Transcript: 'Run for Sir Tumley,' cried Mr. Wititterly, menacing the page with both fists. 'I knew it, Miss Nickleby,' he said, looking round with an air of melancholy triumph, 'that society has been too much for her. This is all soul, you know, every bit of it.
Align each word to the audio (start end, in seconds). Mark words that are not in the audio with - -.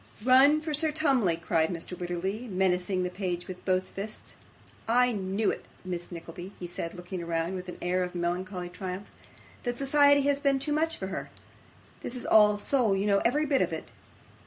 'Run 0.25 0.61
for 0.61 0.73
Sir 0.73 0.91
Tumley,' 0.91 1.37
cried 1.37 1.69
Mr. 1.69 1.95
Wititterly, 1.95 2.47
menacing 2.49 3.03
the 3.03 3.11
page 3.11 3.47
with 3.47 3.63
both 3.65 3.89
fists. 3.91 4.35
'I 4.87 5.11
knew 5.11 5.51
it, 5.51 5.65
Miss 5.85 6.11
Nickleby,' 6.11 6.53
he 6.59 6.65
said, 6.65 6.95
looking 6.95 7.23
round 7.23 7.53
with 7.53 7.69
an 7.69 7.77
air 7.83 8.01
of 8.01 8.15
melancholy 8.15 8.67
triumph, 8.69 9.09
'that 9.61 9.77
society 9.77 10.21
has 10.23 10.39
been 10.39 10.57
too 10.57 10.73
much 10.73 10.97
for 10.97 11.05
her. 11.09 11.29
This 12.01 12.15
is 12.15 12.25
all 12.25 12.57
soul, 12.57 12.95
you 12.95 13.05
know, 13.05 13.19
every 13.23 13.45
bit 13.45 13.61
of 13.61 13.71
it. 13.71 13.93